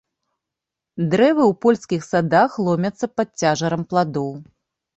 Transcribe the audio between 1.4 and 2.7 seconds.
ў польскіх садах